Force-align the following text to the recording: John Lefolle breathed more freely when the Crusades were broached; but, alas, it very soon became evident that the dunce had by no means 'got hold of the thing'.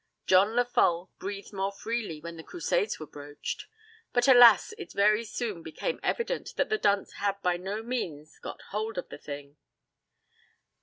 John 0.25 0.55
Lefolle 0.55 1.11
breathed 1.19 1.53
more 1.53 1.71
freely 1.71 2.19
when 2.19 2.35
the 2.35 2.41
Crusades 2.43 2.99
were 2.99 3.05
broached; 3.05 3.67
but, 4.13 4.27
alas, 4.27 4.73
it 4.79 4.93
very 4.93 5.23
soon 5.23 5.61
became 5.61 5.99
evident 6.01 6.55
that 6.55 6.69
the 6.69 6.79
dunce 6.79 7.11
had 7.17 7.39
by 7.43 7.57
no 7.57 7.83
means 7.83 8.39
'got 8.39 8.63
hold 8.71 8.97
of 8.97 9.09
the 9.09 9.19
thing'. 9.19 9.57